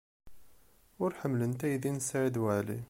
Ur 1.03 1.11
ḥemmlent 1.21 1.61
aydi 1.67 1.91
n 1.93 1.97
Saɛid 2.07 2.35
Waɛli. 2.41 2.79